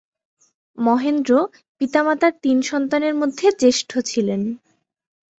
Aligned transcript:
মহেন্দ্র 0.77 1.31
পিতামাতার 1.81 2.33
তিন 2.41 2.57
সন্তানের 2.61 3.13
মধ্যে 3.15 3.45
জ্যেষ্ঠ 3.59 3.91
ছিলেন। 4.05 4.41